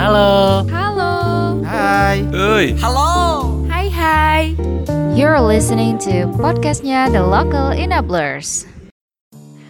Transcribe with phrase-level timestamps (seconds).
[0.00, 0.64] Halo.
[0.72, 1.12] Halo.
[1.60, 2.24] Hai.
[2.32, 2.72] Oi.
[3.68, 4.56] Hai hai.
[5.12, 8.64] You're listening to podcastnya The Local Enablers.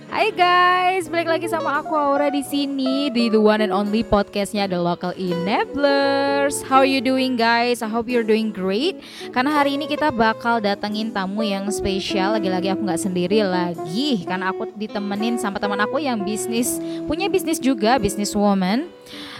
[0.06, 4.70] Hai guys, balik lagi sama aku Aura di sini di the one and only podcastnya
[4.70, 6.62] The Local Enablers.
[6.62, 7.82] How are you doing guys?
[7.82, 9.02] I hope you're doing great.
[9.34, 12.38] Karena hari ini kita bakal datengin tamu yang spesial.
[12.38, 16.78] Lagi-lagi aku nggak sendiri lagi, karena aku ditemenin sama teman aku yang bisnis
[17.10, 18.86] punya bisnis juga, bisnis woman.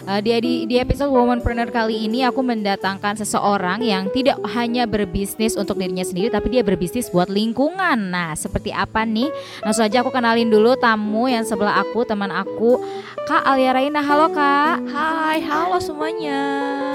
[0.09, 5.61] Uh, di, di, di episode Womanpreneur kali ini aku mendatangkan seseorang yang tidak hanya berbisnis
[5.61, 8.09] untuk dirinya sendiri tapi dia berbisnis buat lingkungan.
[8.09, 9.29] Nah, seperti apa nih?
[9.61, 12.81] Langsung aja aku kenalin dulu tamu yang sebelah aku, teman aku,
[13.29, 14.01] Kak Alia Raina.
[14.01, 14.89] Halo Kak.
[14.89, 16.41] Hai, halo semuanya.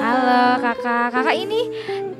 [0.02, 1.14] Halo Kakak.
[1.14, 1.62] Kakak ini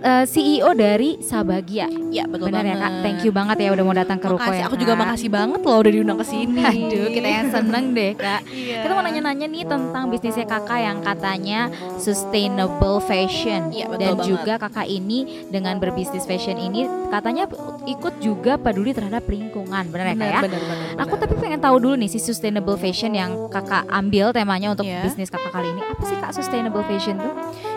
[0.06, 1.90] uh, CEO dari Sabagia.
[2.14, 2.86] Ya, betul Benar ya banget.
[2.86, 3.02] Kak?
[3.02, 4.70] Thank you banget ya udah mau datang ke Ruko ya.
[4.70, 6.62] aku juga makasih banget loh udah diundang ke sini.
[6.62, 8.42] Aduh, kita yang seneng deh Kak.
[8.48, 8.86] Iya.
[8.86, 14.28] Kita mau nanya-nanya nih tentang bisnisnya kakak yang katanya sustainable fashion Iya, betul dan banget.
[14.28, 17.50] juga kakak ini dengan berbisnis fashion ini katanya
[17.86, 20.40] ikut juga peduli terhadap lingkungan, benar ya kak ya?
[20.42, 21.02] Benar, benar, benar.
[21.02, 25.02] Aku tapi pengen tahu dulu nih si sustainable fashion yang kakak ambil temanya untuk Iya.
[25.02, 25.82] bisnis kakak kali ini.
[25.82, 27.34] Apa sih kak sustainable fashion tuh?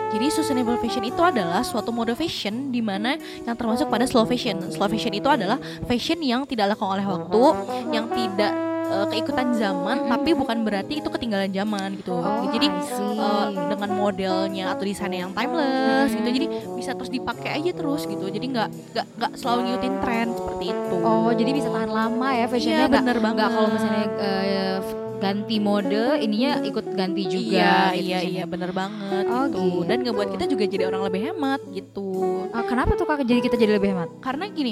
[0.09, 3.13] Jadi sustainable fashion itu adalah suatu mode fashion di mana
[3.43, 4.57] yang termasuk pada slow fashion.
[4.67, 7.43] Slow fashion itu adalah fashion yang tidak lekang oleh waktu,
[7.91, 8.51] yang tidak
[8.89, 12.17] eh, keikutan zaman, tapi bukan berarti itu ketinggalan zaman gitu.
[12.49, 13.15] Jadi I see.
[13.15, 18.25] eh, dengan modelnya atau desainnya yang timeless gitu, jadi bisa terus dipakai aja terus gitu.
[18.25, 20.95] Jadi nggak nggak nggak selalu ngikutin tren seperti itu.
[20.99, 23.35] Oh, jadi bisa tahan lama ya fashionnya Iya, bener banget.
[23.37, 24.77] nggak kalau misalnya eh,
[25.19, 27.51] ganti mode, ininya ikut ganti juga.
[27.53, 29.59] iya gitu iya iya bener banget Oh, gitu.
[29.59, 29.79] gitu.
[29.85, 32.09] dan ngebuat kita juga jadi orang lebih hemat gitu
[32.49, 34.09] Ah, kenapa tuh kak jadi kita jadi lebih hemat?
[34.19, 34.71] karena gini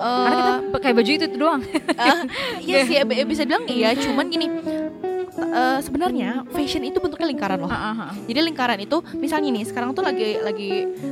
[0.00, 1.60] Karena kita eh, pakai baju itu, itu doang.
[2.58, 4.46] iya sih ya, bi- bisa bilang iya cuman gini
[5.50, 7.70] eh, sebenarnya fashion itu bentuknya lingkaran loh
[8.24, 10.70] jadi lingkaran itu misalnya nih sekarang tuh lagi lagi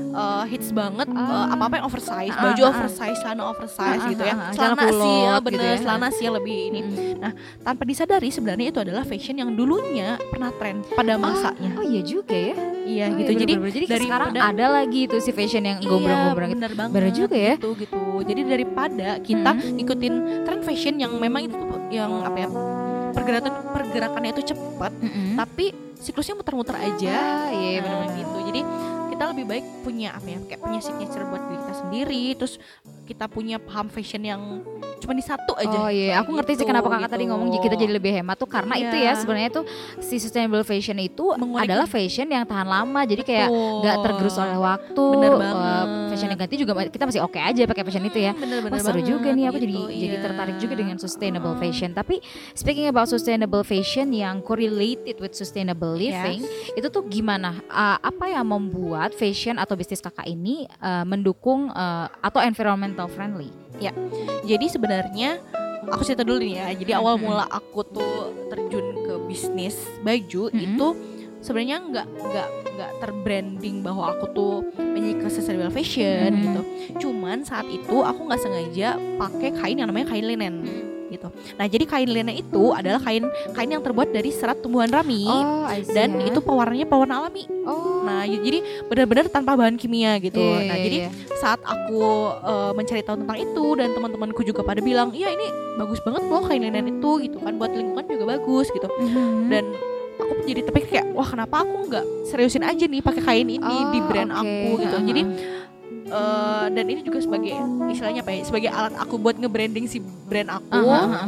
[0.08, 4.34] eh, hits banget apa apa yang oversize Ah, baju oversize celana oversize Ah, gitu ya
[4.52, 5.76] celana sih ya, gitu bener ya.
[5.78, 6.80] celana sih lebih ini
[7.16, 7.32] nah
[7.62, 12.32] tanpa disadari sebenarnya itu adalah fashion yang dulunya pernah tren pada masanya Oh iya juga
[12.32, 12.54] ya.
[12.84, 13.74] iya Oh, gitu iya, jadi bener-bener.
[13.74, 16.60] jadi dari sekarang ada lagi tuh si fashion yang gombrong-gombrong iya, gitu.
[16.60, 17.54] bener banget Bener juga ya.
[17.56, 19.74] gitu gitu jadi daripada kita Mm-mm.
[19.76, 21.56] ngikutin tren fashion yang memang itu
[21.88, 22.48] yang apa ya
[23.10, 23.52] pergerakan
[23.88, 25.34] pergerakannya itu cepat Mm-mm.
[25.34, 25.66] tapi
[25.96, 28.16] siklusnya muter-muter aja Ah, iya Nah, benar-benar.
[28.16, 28.60] gitu jadi
[29.08, 32.54] kita lebih baik punya apa ya kayak punya signature buat diri kita sendiri terus
[33.02, 34.42] kita punya paham fashion yang
[35.08, 37.14] cuma di satu aja Oh iya, aku ngerti sih Gitu, kenapa kakak gitu.
[37.16, 39.12] tadi ngomong kita jadi lebih hemat tuh karena itu ya Iya.
[39.16, 39.64] sebenarnya tuh
[39.98, 44.58] si sustainable fashion itu Mengulik- adalah fashion yang tahan lama jadi kayak nggak tergerus oleh
[44.58, 45.04] waktu.
[45.08, 45.86] Bener banget.
[46.08, 48.32] fashion yang ganti juga kita masih oke aja pakai fashion itu ya.
[48.34, 50.20] bener-bener Wah seru juga nih aku jadi gitu, jadi iya.
[50.20, 51.90] tertarik juga dengan sustainable fashion.
[51.90, 52.20] Tapi
[52.52, 56.44] speaking about sustainable fashion yang correlated with sustainable living,
[56.74, 57.56] itu tuh gimana?
[57.66, 63.48] Uh, apa yang membuat fashion atau bisnis kakak ini uh, mendukung uh, atau environmental friendly?
[64.44, 65.38] Jadi sebenarnya
[65.88, 66.66] aku cerita dulu nih ya.
[66.74, 70.64] Jadi awal mula aku tuh terjun ke bisnis baju Mm-mm.
[70.64, 70.86] itu
[71.38, 76.42] sebenarnya nggak nggak nggak terbranding bahwa aku tuh menyukai sustainable fashion Mm-mm.
[76.44, 76.60] gitu.
[77.08, 80.66] Cuman saat itu aku nggak sengaja pakai kain yang namanya kain linen
[81.08, 81.28] gitu.
[81.54, 85.64] Nah jadi kain linen itu adalah kain kain yang terbuat dari serat tumbuhan rami Oh,
[85.74, 86.28] see dan ya.
[86.28, 87.44] itu pewarnanya pewarna alami.
[87.64, 90.38] oh Nah jadi benar-benar tanpa bahan kimia gitu.
[90.38, 91.10] Iya, nah iya, jadi iya.
[91.34, 92.02] saat aku
[92.38, 95.46] eh, mencari tahu tentang itu dan teman-temanku juga pada bilang iya ini
[95.76, 99.48] bagus banget loh kain linen itu gitu kan buat lingkungan juga bagus gitu Mhm.
[99.48, 99.64] dan
[100.18, 103.88] aku jadi terpikir kayak wah kenapa aku nggak seriusin aja nih pakai kain ini Oh,
[103.88, 104.40] di brand oke.
[104.40, 105.06] aku gitu Ha-ha.
[105.06, 105.22] jadi
[106.08, 107.52] eh, dan ini juga sebagai
[107.88, 108.42] istilahnya apa ya?
[108.44, 110.80] Sebagai alat aku buat nge-branding si brand aku.
[110.88, 111.26] Aha, aha.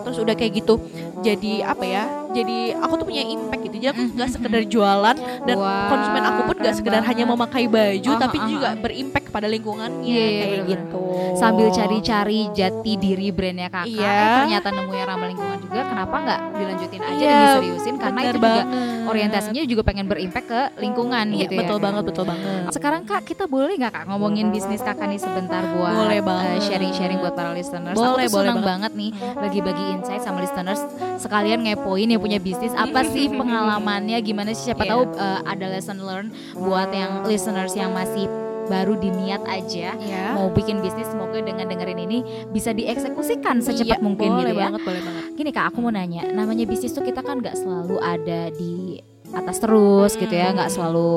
[0.00, 0.80] terus udah kayak gitu
[1.20, 4.62] jadi apa ya jadi aku tuh punya impact gitu jadi aku Mhm, nggak mhm, sekedar
[4.64, 7.34] jualan dan Wah, konsumen aku pun gak keren sekedar hanya banget.
[7.36, 8.46] memakai baju Aha, tapi aha.
[8.46, 10.70] juga berimpact pada lingkungannya Iya, iya, kayak bener-bener.
[10.70, 14.10] gitu sambil cari-cari jati diri brandnya kakak Iya.
[14.10, 18.18] eh, ternyata nemu yang ramah lingkungan juga kenapa nggak dilanjutin aja Iya, dan diseriusin karena
[18.20, 18.66] Bener itu juga banget.
[19.02, 21.84] orientasinya juga pengen berimpact ke lingkungan Iya, gitu ya betul Kak?
[21.84, 25.94] banget betul banget sekarang kak kita boleh nggak kak ngomongin bisnis kakak nih sebentar buat
[25.96, 26.60] Boleh eh, banget.
[26.64, 28.70] sharing-sharing buat para listeners Boleh, aku tuh boleh senang banget.
[28.70, 30.80] banget nih bagi-bagi insight sama listeners
[31.20, 34.90] sekalian ngepoin yang punya bisnis apa sih pengalamannya gimana sih siapa Iya.
[34.90, 38.24] tahu eh, ada lesson learn buat yang listeners yang masih
[38.66, 42.18] baru diniat aja ya mau bikin bisnis semoga dengan dengerin ini
[42.48, 44.64] bisa dieksekusikan secepat Iya, mungkin boleh gitu ya.
[44.64, 47.96] banget boleh banget Gini kak, aku mau nanya, namanya bisnis tuh kita kan nggak selalu
[47.98, 49.00] ada di
[49.30, 50.76] atas terus gitu ya, nggak Hmm.
[50.76, 51.12] selalu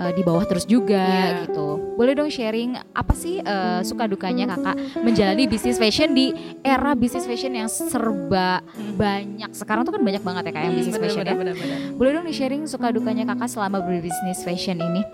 [0.00, 1.44] eh, di bawah terus juga Iya.
[1.44, 1.94] gitu.
[1.94, 7.22] Boleh dong sharing apa sih eh, suka dukanya kakak menjalani bisnis fashion di era bisnis
[7.22, 8.96] fashion yang serba Hmm.
[8.96, 9.50] banyak.
[9.52, 11.34] Sekarang tuh kan banyak banget ya kayak yang bisnis fashion ya.
[11.92, 15.04] Boleh dong di sharing suka dukanya kakak selama berbisnis fashion ini?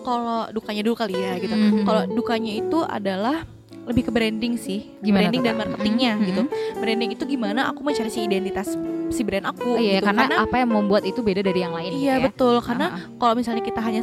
[0.00, 1.52] Kalau dukanya dulu kali ya gitu.
[1.52, 1.84] Mhm.
[1.84, 3.44] Kalau dukanya itu adalah
[3.84, 5.60] lebih ke branding sih, Gimana branding tuh, dan Kak?
[5.66, 6.42] marketingnya Mhm, gitu.
[6.76, 8.76] Branding itu gimana aku mencari si identitas
[9.08, 9.70] si brand Oh aku.
[9.76, 10.06] iya, gitu.
[10.06, 12.24] karena, apa yang membuat itu beda dari yang lain gitu Iya ya?
[12.24, 13.02] betul, karena Ah, ah.
[13.16, 14.02] kalau misalnya kita hanya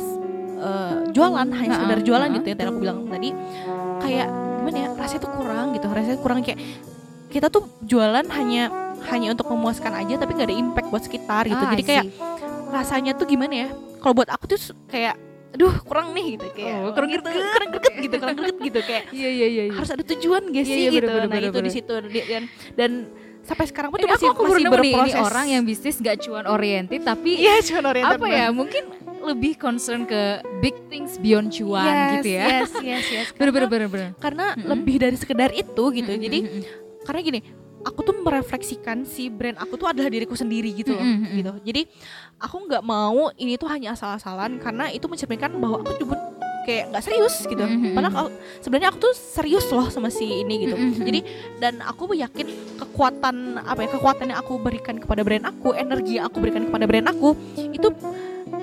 [0.56, 2.36] eh, jualan, hanya Ah, sekedar ah, jualan ah.
[2.36, 3.30] gitu ya, tadi aku bilang tadi,
[4.00, 6.60] kayak gimana ya, rasanya tuh kurang gitu, rasanya kurang kayak
[7.28, 8.64] kita tuh jualan hanya
[9.06, 11.60] hanya untuk memuaskan aja, tapi nggak ada impact buat sekitar gitu.
[11.60, 12.06] Ah, Jadi kayak
[12.68, 13.70] rasanya tuh gimana ya?
[14.00, 14.58] Kalau buat aku tuh
[14.88, 15.14] kayak,
[15.52, 19.04] aduh kurang nih gitu kayak, Oh, kurang gitu, kurang greget gitu, kurang greget gitu kayak
[19.16, 19.64] Iya iya iya.
[19.66, 19.74] iya.
[19.74, 21.08] harus ada tujuan gak Iya, sih iya, gitu.
[21.08, 21.94] bener, nah bener, itu di situ
[22.26, 22.44] dan
[22.76, 22.92] dan
[23.46, 25.22] sampai sekarang pun tuh masih aku, masih nih, ini berproses.
[25.22, 28.84] orang yang bisnis gak cuan oriented tapi Iya, cuman oriented apa ya mungkin
[29.26, 32.46] lebih concern ke big things beyond cuan yes, gitu ya.
[32.46, 33.28] Yes, yes, yes.
[33.34, 34.10] Bener bener bener bener.
[34.22, 34.70] Karena Mm-mm.
[34.70, 36.12] lebih dari sekedar itu gitu.
[36.14, 36.62] Mm-mm, Jadi mm-mm.
[37.06, 37.40] karena gini,
[37.82, 41.38] aku tuh merefleksikan si brand aku tuh adalah diriku sendiri gitu loh, Mm-mm, mm-mm.
[41.42, 41.52] gitu.
[41.66, 41.82] Jadi
[42.38, 46.18] aku nggak mau ini tuh hanya asal-asalan karena itu mencerminkan bahwa aku juga
[46.66, 47.62] kayak nggak serius gitu.
[47.62, 50.76] Mm-mm, Padahal kalau- sebenarnya aku tuh serius loh sama si ini gitu.
[50.76, 51.20] Mm-mm, Jadi
[51.58, 56.26] dan aku yakin kekuatan apa ya kekuatan yang aku berikan kepada brand aku, energi yang
[56.26, 57.38] aku berikan kepada brand aku
[57.70, 57.88] itu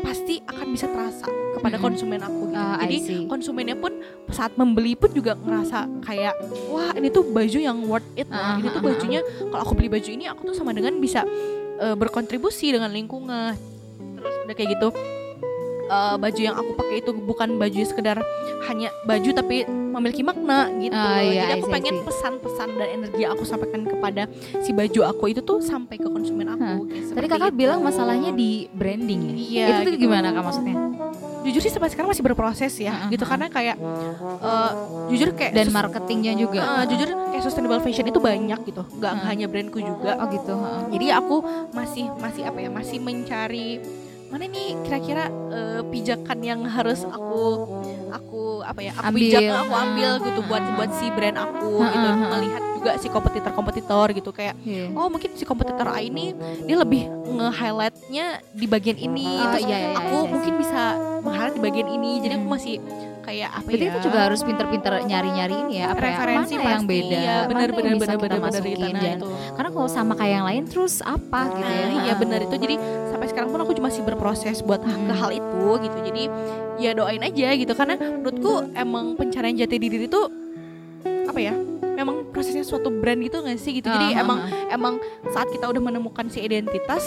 [0.03, 1.85] pasti akan bisa terasa kepada Mm-mm.
[1.85, 2.59] konsumen aku gitu.
[2.59, 2.97] I Jadi
[3.27, 3.93] konsumennya pun
[4.29, 6.35] saat membeli pun juga ngerasa kayak
[6.69, 8.35] wah ini tuh baju yang worth it loh.
[8.35, 11.23] Ah, ini tuh ah, bajunya kalau aku beli baju ini aku tuh sama dengan bisa
[11.79, 13.55] eh, berkontribusi dengan lingkungan
[14.17, 14.89] terus udah kayak gitu
[15.85, 18.19] eh, baju yang aku pakai itu bukan baju sekedar
[18.65, 23.21] hanya baju tapi memiliki makna gitu Ah, iya, jadi aku see, pengen pesan-pesan dan energi
[23.21, 24.23] yang aku sampaikan kepada
[24.59, 26.79] si baju aku itu tuh sampai ke konsumen aku Hah.
[26.81, 27.59] kayak Tadi kakak itu.
[27.59, 29.35] bilang masalahnya di branding ya.
[29.35, 30.03] Iya, itu tuh gitu.
[30.03, 30.77] gimana kak maksudnya?
[31.43, 34.71] jujur sih sampai sekarang masih berproses ya Ah, ah, gitu karena kayak eh,
[35.11, 36.63] jujur kayak Dan marketingnya juga.
[36.79, 39.27] Eh, jujur kayak sustainable fashion itu banyak gitu nggak Hmm.
[39.27, 40.55] hanya brandku juga Oh gitu.
[40.55, 40.83] heeh.
[40.95, 41.37] jadi aku
[41.73, 43.83] masih masih apa ya masih mencari
[44.33, 47.69] mana nih kira-kira eh, pijakan yang harus aku
[48.09, 49.21] aku apa ya aku Ambil.
[49.29, 54.31] pijak aku ambil gitu buat buat si brand aku gitu melihat juga si kompetitor-kompetitor gitu
[54.33, 54.91] kayak Iya.
[54.97, 56.33] oh mungkin si kompetitor A ini
[56.65, 60.31] dia lebih nge-highlightnya di bagian ini Oh, terus iya, iya, aku iya, iya.
[60.33, 60.83] mungkin bisa
[61.23, 62.75] meng-highlight di bagian ini jadi aku masih
[63.23, 66.71] kayak apa Berarti ya itu juga harus pinter-pinter nyari-nyari ini ya apa ya, referensi mana
[66.75, 68.83] yang beda, ya, mana benar yang benar bisa kita benar benar masukin, gitu.
[68.83, 69.29] Nah, dan itu.
[69.55, 71.85] karena kalau sama kayak yang lain terus apa gitu ya?
[71.87, 72.77] Nah, iya benar itu jadi
[73.33, 75.09] sekarang pun aku masih berproses buat Hmm.
[75.09, 75.49] ke hal itu
[75.81, 76.23] gitu jadi
[76.79, 80.21] ya doain aja gitu karena menurutku emang pencarian jati diri itu
[81.03, 81.55] apa ya
[81.93, 84.49] memang prosesnya suatu brand gitu nggak sih gitu jadi Ah, ah, emang ah.
[84.71, 84.95] emang
[85.27, 87.03] saat kita udah menemukan si identitas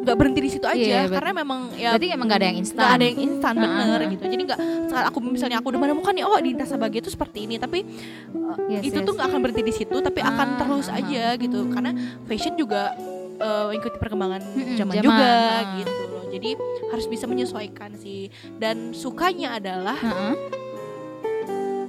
[0.00, 2.58] nggak berhenti di situ aja Iya, bet- karena memang ya Berarti emang gak ada yang
[2.58, 2.78] instan.
[2.78, 4.08] nggak ada yang instan Ah, bener ah, ah.
[4.08, 7.38] gitu jadi nggak saat aku misalnya aku udah menemukan nih oh identitas sebagai itu seperti
[7.44, 7.84] ini tapi
[8.32, 9.04] uh, Yes, itu yes.
[9.04, 11.00] tuh nggak akan berhenti di situ tapi akan Ah, terus ah, ah.
[11.04, 11.90] aja gitu karena
[12.24, 12.96] fashion juga
[13.40, 15.60] uh, mengikuti perkembangan Mm-mm, zaman, zaman, juga ah.
[15.76, 16.24] gitu loh.
[16.30, 16.50] Jadi
[16.86, 18.28] harus bisa menyesuaikan sih.
[18.54, 20.34] Dan sukanya adalah Heeh.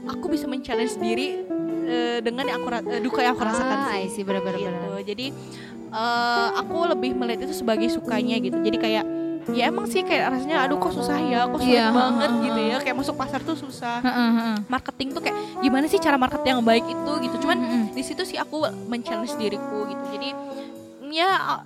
[0.08, 1.46] aku bisa men-challenge diri
[1.86, 4.02] uh, dengan yang aku uh, duka yang aku rasakan Ah, sih.
[4.02, 4.60] I see, bener-bener.
[4.60, 4.90] gitu.
[5.04, 5.26] jadi
[5.92, 8.56] eh, aku lebih melihat itu sebagai sukanya gitu.
[8.56, 9.06] Jadi kayak
[9.52, 11.50] ya emang sih kayak rasanya aduh kok susah ya?
[11.50, 12.78] Kok sulit Iya, banget ha, ha, gitu ya.
[12.80, 14.00] kayak masuk pasar tuh susah.
[14.00, 14.56] Heeh, heeh.
[14.70, 17.12] marketing tuh kayak gimana sih cara marketing yang baik itu?
[17.28, 17.36] Gitu.
[17.44, 17.84] Cuman Mm-mm.
[17.92, 20.04] di situ sih aku men-challenge diriku gitu.
[20.16, 20.30] Jadi
[21.12, 21.62] ya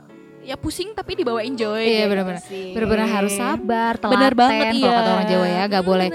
[0.46, 2.42] ya pusing tapi dibawa enjoy Iya, benar-benar.
[2.46, 2.70] gitu sih.
[2.74, 6.10] Bener-bener harus sabar, telaten, bener banget kalau iya kata orang Jawa ya, gak boleh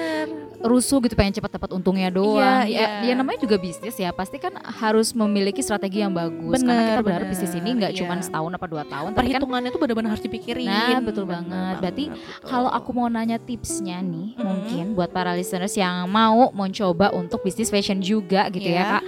[0.61, 2.69] rusuh gitu pengen cepat dapat untungnya doang.
[2.69, 3.11] Iya, ya, iya.
[3.11, 6.61] ya namanya juga bisnis ya, pasti kan harus memiliki strategi yang bagus.
[6.61, 7.99] Karena Bener, kita berharap bener, bisnis ini nggak iya.
[8.05, 11.75] cuma setahun apa dua tahun, kan perhitungannya tuh benar-benar harus dipikirin Nah, betul Bener banget.
[11.81, 12.45] Berarti gitu.
[12.45, 14.45] Kalau aku mau nanya tipsnya nih, Mhm.
[14.45, 18.85] mungkin buat para listeners yang mau mencoba untuk bisnis fashion juga gitu ya Iya.
[19.00, 19.02] kak.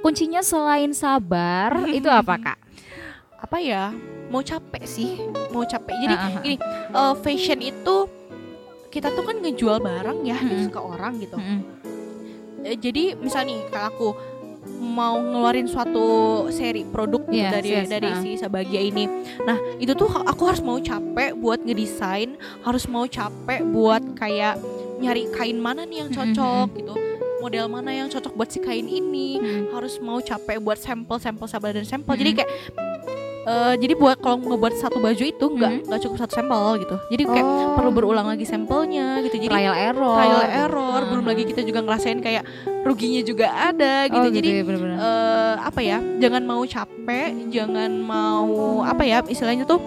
[0.00, 2.58] Kuncinya selain sabar itu apa kak?
[3.44, 3.92] Apa ya
[4.32, 5.20] mau capek sih
[5.52, 6.40] mau capek jadi ah.
[6.40, 6.56] gini
[6.96, 8.08] eh, fashion itu
[8.88, 10.70] kita tuh kan ngejual barang ya Mm-mm.
[10.70, 11.34] ke orang gitu.
[12.62, 14.08] Eh, jadi misalnya nih kalau aku
[14.80, 16.06] mau ngeluarin suatu
[16.54, 18.20] seri produk gitu Yes, dari yes, dari ah.
[18.22, 19.10] si Sabagia ini.
[19.42, 24.62] Nah, itu tuh aku harus mau capek buat ngedesain, harus mau capek buat kayak
[25.02, 26.94] nyari kain mana nih yang cocok gitu.
[27.42, 29.42] Model mana yang cocok buat si kain ini.
[29.42, 29.74] Mm-mm.
[29.74, 32.14] Harus mau capek buat sampel, sampel, sampel dan sampel.
[32.14, 32.40] Jadi Mm-mm.
[32.46, 32.50] kayak
[33.44, 35.86] eh, jadi buat kalau ngebuat satu baju itu nggak Mm-mm.
[35.86, 36.96] nggak cukup satu sampel gitu.
[37.08, 39.36] Jadi kayak Oh, perlu berulang lagi sampelnya gitu.
[39.36, 40.16] Jadi trial error.
[40.16, 41.06] trial error Ah.
[41.06, 42.42] belum lagi kita juga ngerasain kayak
[42.82, 44.96] ruginya juga ada gitu Oh, jadi ya, bener-bener.
[44.96, 49.80] eh, apa ya jangan mau capek jangan mau apa ya istilahnya tuh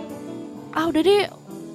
[0.70, 1.26] ah udah deh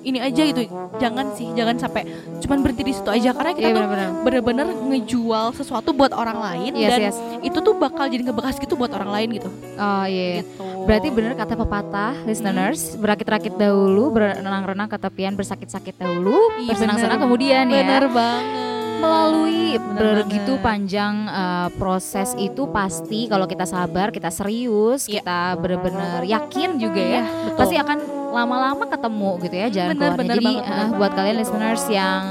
[0.03, 0.63] ini aja gitu
[0.97, 2.03] jangan sih jangan sampai
[2.39, 4.09] cuman berhenti di situ aja karena kita Iya tuh benar-benar.
[4.23, 7.17] bener-bener ngejual sesuatu buat orang lain Yes, dan yes.
[7.41, 10.43] itu tuh bakal jadi ngebekas gitu buat orang lain gitu Oh iya.
[10.43, 17.17] gitu Berarti bener kata pepatah listeners, berakit-rakit dahulu, berenang-renang ke tepian, bersakit-sakit dahulu, Iya, bersenang-senang
[17.17, 17.27] bener.
[17.31, 17.75] kemudian ya.
[17.79, 18.61] bener banget
[18.99, 20.63] Melalui Bener begitu banget.
[20.65, 25.23] panjang uh, proses itu pasti kalau kita sabar, kita serius, Iya.
[25.23, 27.59] kita bener-bener yakin juga ya, Iya, betul.
[27.59, 27.99] pasti akan
[28.33, 30.19] lama-lama ketemu gitu ya jalan Bener, keluarnya.
[30.19, 30.97] bener Jadi banget, uh, bener.
[30.97, 32.23] buat kalian listeners yang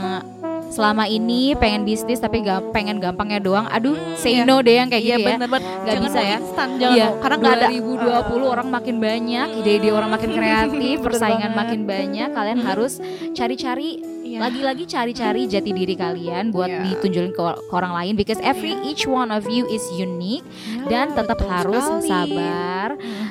[0.67, 4.47] selama ini pengen bisnis tapi gak pengen gampangnya doang, aduh say iya.
[4.47, 5.35] no deh yang kayak iya gitu ya.
[5.35, 6.37] bener banget Nggak jangan bisa ya.
[6.39, 11.03] instan jangan mau karena nggak ada 2020 orang makin banyak, ide-ide orang makin kreatif, Bener
[11.03, 11.59] persaingan banget.
[11.59, 12.29] makin banyak.
[12.31, 12.93] Kalian harus
[13.31, 13.91] cari-cari.
[14.41, 16.81] Lagi-lagi cari-cari jati diri kalian buat Iya.
[16.89, 20.41] ditunjukin ke, ke orang lain because every each one of you is unique
[20.83, 22.09] Ya, dan tetap harus sekali.
[22.33, 22.87] sabar,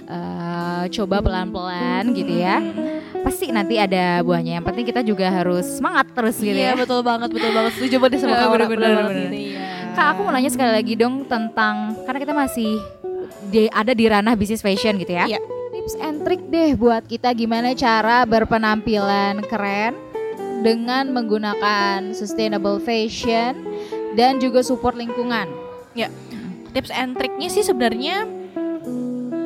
[0.06, 2.58] eh, coba pelan-pelan gitu ya.
[2.58, 3.02] Hmm.
[3.20, 4.56] Pasti nanti ada buahnya.
[4.56, 6.78] Yang penting kita juga harus semangat terus gitu Iya ya.
[6.78, 8.86] betul banget betul banget setuju banget sama Iya, kamu gitu,
[9.34, 9.66] iya.
[9.90, 12.70] Kak, aku mau nanya sekali lagi dong tentang karena kita masih
[13.44, 15.26] di, ada di ranah bisnis fashion gitu ya.
[15.26, 15.40] Iya.
[15.70, 19.92] Tips and trick deh buat kita gimana cara berpenampilan keren
[20.60, 23.56] dengan menggunakan sustainable fashion
[24.14, 25.48] dan juga support lingkungan.
[26.70, 28.22] tips and triknya sih sebenarnya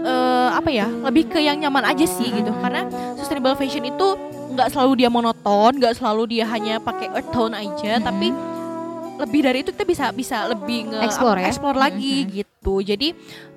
[0.04, 2.84] eh apa ya lebih ke yang nyaman aja sih gitu karena
[3.16, 4.12] sustainable fashion itu
[4.52, 8.04] nggak selalu dia monoton nggak selalu dia hanya pakai earth tone aja Mhm.
[8.04, 8.28] tapi
[9.14, 11.46] lebih dari itu kita bisa bisa lebih nge Explore ya?
[11.48, 12.30] explore lagi Mhm.
[12.36, 13.08] gitu jadi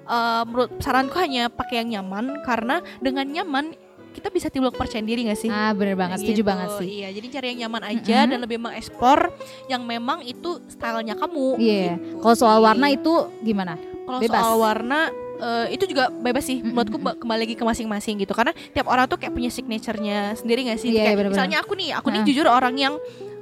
[0.08, 3.76] eh, menurut saranku hanya pakai yang nyaman karena dengan nyaman
[4.18, 6.88] kita bisa timbul kepercayaan diri gak sih Ah bener banget, setuju Gitu, banget sih.
[6.98, 8.28] Iya, jadi cari yang nyaman aja Mhm.
[8.28, 9.20] dan lebih mengeksplor
[9.68, 11.48] yang memang itu stylenya kamu.
[11.56, 11.96] Iya.
[11.96, 13.78] gitu Kalau soal warna itu gimana?
[14.02, 15.00] Kalau soal warna
[15.38, 16.74] eh, itu juga bebas sih Mm-mm.
[16.74, 20.66] menurutku ba- kembali lagi ke masing-masing gitu karena tiap orang tuh kayak punya signaturenya sendiri
[20.66, 21.34] gak sih Iya, Kayak bener-bener.
[21.38, 22.30] misalnya aku nih aku nih Heeh.
[22.34, 22.94] jujur orang yang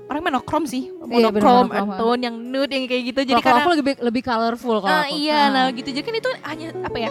[0.05, 3.55] orang monokrom sih Iya, monokrom monokrom, tone yang nude yang kayak gitu jadi Kalau kalau
[3.55, 5.15] karena aku lebih lebih colorful kalau Ah, aku.
[5.15, 5.47] iya Ah.
[5.49, 7.09] nah gitu jadi kan itu hanya apa ya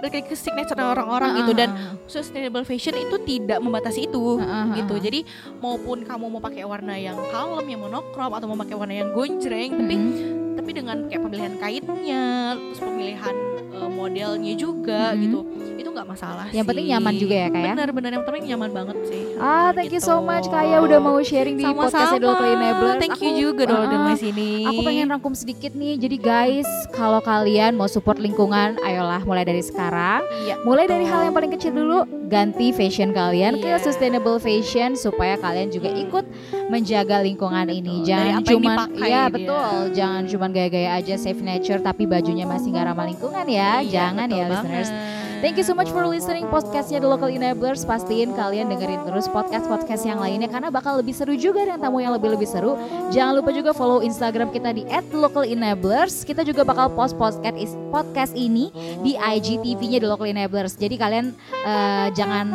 [0.00, 1.52] balik lagi ke signature orang-orang Ah, gitu.
[1.52, 1.70] Ah, dan
[2.08, 4.96] sustainable fashion itu tidak membatasi itu ah, ah, gitu.
[4.96, 5.20] jadi
[5.60, 9.76] maupun kamu mau pakai warna yang kalem yang monokrom atau mau pakai warna yang gonjreng
[9.76, 10.16] tapi Mm-mm.
[10.16, 12.24] tapi dengan kayak pemilihan kainnya
[12.72, 13.34] terus pemilihan
[13.72, 15.20] uh, modelnya juga Mhm.
[15.20, 15.38] gitu
[15.76, 16.68] itu nggak masalah Yang sih.
[16.68, 17.72] penting nyaman juga ya, Kak, ya?
[17.74, 20.26] benar-benar yang penting nyaman banget sih Ah, thank you so Gitu.
[20.26, 22.98] much Kak ya udah mau sharing di podcast sama-sama Idol Enablers.
[23.00, 25.94] thank you Aku- juga dong Ah, udah di sini Aku pengen rangkum sedikit nih.
[25.96, 30.22] Jadi guys, kalau kalian mau support lingkungan, ayolah mulai dari sekarang.
[30.40, 33.80] iya Mulai dari hal yang paling kecil dulu, ganti fashion kalian Iya.
[33.80, 36.24] ke sustainable fashion supaya kalian juga ikut
[36.68, 38.02] menjaga lingkungan ini.
[38.02, 39.32] Dari Jangan cuma dipakai ya dia.
[39.32, 43.80] betul, jangan cuma gaya-gaya aja save nature tapi bajunya masih nggak ramah lingkungan ya.
[43.80, 44.90] Iya, jangan ya listeners.
[44.90, 45.18] banget.
[45.40, 47.88] Thank you so much for listening podcastnya The Local Enablers.
[47.88, 52.12] Pastiin kalian dengerin terus podcast-podcast yang lainnya karena bakal lebih seru juga dengan tamu yang
[52.12, 52.76] lebih-lebih seru.
[53.08, 56.28] Jangan lupa juga follow Instagram kita di @localenablers.
[56.28, 58.68] Kita juga bakal post podcast is- podcast ini
[59.00, 60.76] di IGTV-nya The Local Enablers.
[60.76, 61.32] Jadi kalian
[61.64, 62.46] eh, jangan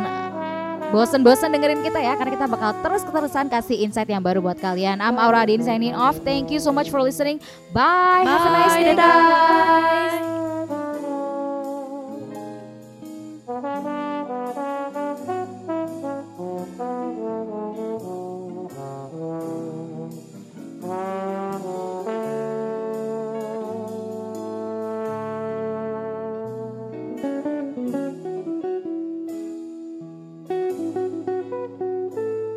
[0.90, 5.02] bosen-bosen dengerin kita ya karena kita bakal terus-terusan kasih insight yang baru buat kalian.
[5.02, 6.18] I'm Aura Adin signing off.
[6.22, 7.42] Thank you so much for listening.
[7.74, 8.22] Bye.
[8.22, 8.30] Bye.
[8.30, 8.96] Have a nice day Dadah.
[8.96, 10.35] guys.